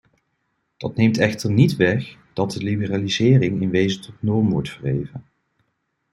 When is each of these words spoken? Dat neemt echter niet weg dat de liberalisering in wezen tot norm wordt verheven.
Dat 0.77 0.95
neemt 0.95 1.17
echter 1.17 1.51
niet 1.51 1.75
weg 1.75 2.15
dat 2.33 2.51
de 2.51 2.63
liberalisering 2.63 3.61
in 3.61 3.69
wezen 3.69 4.01
tot 4.01 4.21
norm 4.21 4.49
wordt 4.49 4.69
verheven. 4.69 5.25